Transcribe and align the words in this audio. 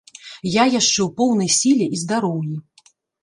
Я 0.51 0.63
яшчэ 0.75 0.99
ў 1.03 1.07
поўнай 1.19 1.49
сіле 1.57 1.85
і 1.97 2.01
здароўі. 2.05 2.55